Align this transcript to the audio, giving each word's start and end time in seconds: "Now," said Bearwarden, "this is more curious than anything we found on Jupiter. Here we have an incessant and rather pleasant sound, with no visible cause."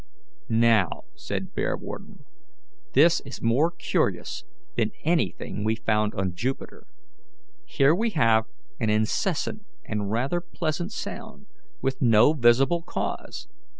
"Now," 0.49 1.03
said 1.13 1.53
Bearwarden, 1.53 2.25
"this 2.93 3.19
is 3.19 3.39
more 3.39 3.69
curious 3.69 4.43
than 4.75 4.89
anything 5.03 5.63
we 5.63 5.75
found 5.75 6.15
on 6.15 6.33
Jupiter. 6.33 6.87
Here 7.65 7.93
we 7.93 8.09
have 8.09 8.45
an 8.79 8.89
incessant 8.89 9.63
and 9.85 10.09
rather 10.09 10.41
pleasant 10.41 10.91
sound, 10.91 11.45
with 11.83 12.01
no 12.01 12.33
visible 12.33 12.81
cause." 12.81 13.47